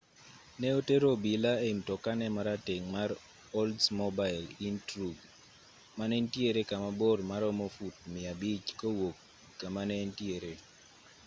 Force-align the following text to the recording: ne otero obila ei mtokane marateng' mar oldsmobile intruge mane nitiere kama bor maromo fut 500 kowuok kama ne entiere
ne 0.59 0.69
otero 0.79 1.07
obila 1.15 1.51
ei 1.65 1.73
mtokane 1.79 2.27
marateng' 2.35 2.87
mar 2.95 3.09
oldsmobile 3.59 4.47
intruge 4.69 5.25
mane 5.97 6.15
nitiere 6.23 6.61
kama 6.69 6.89
bor 6.99 7.17
maromo 7.31 7.65
fut 7.75 7.95
500 8.15 8.69
kowuok 8.79 9.17
kama 9.59 9.81
ne 9.87 9.95
entiere 10.05 10.53